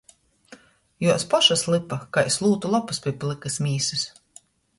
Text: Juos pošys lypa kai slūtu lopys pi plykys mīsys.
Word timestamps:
Juos 1.03 1.25
pošys 1.33 1.65
lypa 1.73 1.99
kai 2.17 2.25
slūtu 2.37 2.73
lopys 2.77 3.03
pi 3.05 3.15
plykys 3.25 3.61
mīsys. 3.69 4.09